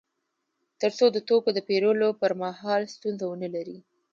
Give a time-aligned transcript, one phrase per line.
[0.81, 3.77] تر څو د توکو د پېرلو پر مهال ستونزه ونلري